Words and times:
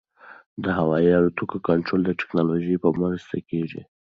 د 0.63 0.65
هوايي 0.77 1.11
الوتکو 1.17 1.57
کنټرول 1.69 2.01
د 2.05 2.11
ټکنالوژۍ 2.19 2.75
په 2.83 2.89
مرسته 3.01 3.35
کېږي. 3.49 3.81